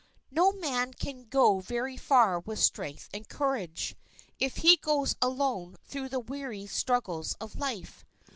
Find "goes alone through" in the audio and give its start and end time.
4.77-6.09